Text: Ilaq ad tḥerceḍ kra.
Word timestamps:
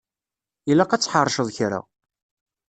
Ilaq 0.71 0.91
ad 0.91 1.01
tḥerceḍ 1.01 1.47
kra. 1.57 1.79